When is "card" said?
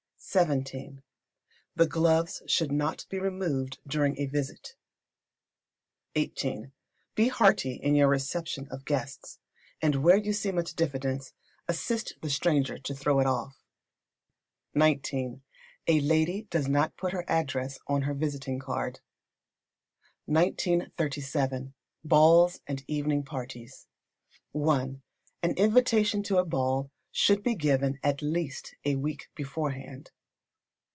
18.59-19.01